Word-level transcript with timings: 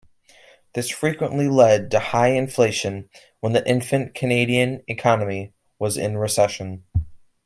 This 0.73 0.89
frequently 0.89 1.47
led 1.47 1.91
to 1.91 1.99
high 1.99 2.29
inflation 2.29 3.07
when 3.39 3.53
the 3.53 3.63
infant 3.69 4.15
Canadian 4.15 4.81
economy 4.87 5.53
was 5.77 5.95
in 5.95 6.17
recession. 6.17 6.83